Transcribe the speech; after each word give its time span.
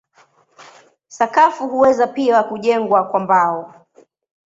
Sakafu 1.07 1.67
huweza 1.67 2.07
pia 2.07 2.43
kujengwa 2.43 3.07
kwa 3.07 3.19
mbao. 3.19 3.85